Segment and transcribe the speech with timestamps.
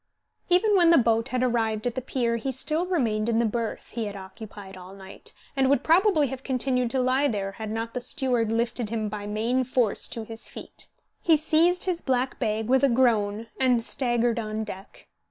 [0.49, 3.91] Even when the boat had arrived at the pier he still remained in the berth
[3.91, 7.93] he had occupied all night, and would probably have continued to lie there had not
[7.93, 10.87] the steward lifted him by main force to his feet.
[11.21, 15.07] He seized his black bag with a groan, and staggered on deck.